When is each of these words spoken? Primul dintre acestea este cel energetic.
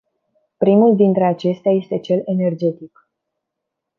Primul 0.57 0.95
dintre 0.95 1.25
acestea 1.25 1.71
este 1.71 1.99
cel 1.99 2.21
energetic. 2.25 3.09